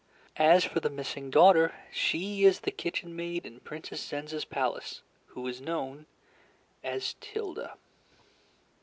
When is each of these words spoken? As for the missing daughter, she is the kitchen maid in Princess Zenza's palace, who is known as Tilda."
As 0.41 0.65
for 0.65 0.79
the 0.79 0.89
missing 0.89 1.29
daughter, 1.29 1.75
she 1.91 2.43
is 2.43 2.61
the 2.61 2.71
kitchen 2.71 3.15
maid 3.15 3.45
in 3.45 3.59
Princess 3.59 4.01
Zenza's 4.03 4.45
palace, 4.45 5.03
who 5.27 5.45
is 5.45 5.61
known 5.61 6.07
as 6.83 7.13
Tilda." 7.21 7.77